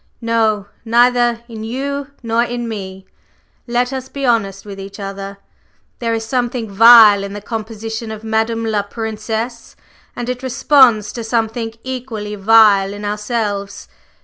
No, 0.19 0.65
neither 0.83 1.43
in 1.47 1.63
you 1.63 2.09
nor 2.23 2.41
in 2.41 2.67
me! 2.67 3.05
Let 3.67 3.93
us 3.93 4.09
be 4.09 4.25
honest 4.25 4.65
with 4.65 4.79
each 4.79 4.99
other. 4.99 5.37
There 5.99 6.15
is 6.15 6.25
something 6.25 6.71
vile 6.71 7.23
in 7.23 7.33
the 7.33 7.39
composition 7.39 8.09
of 8.09 8.23
Madame 8.23 8.65
la 8.65 8.81
Princesse, 8.81 9.75
and 10.15 10.27
it 10.27 10.41
responds 10.41 11.11
to 11.11 11.23
something 11.23 11.75
equally 11.83 12.33
vile 12.33 12.93
in 12.95 13.05
ourselves. 13.05 13.87